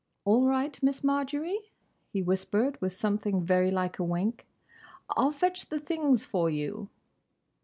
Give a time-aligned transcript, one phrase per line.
[0.25, 1.59] "All right, Miss Marjory,"
[2.11, 4.47] he whispered, with something very like a wink,
[5.15, 6.89] "I'll fetch the things for you."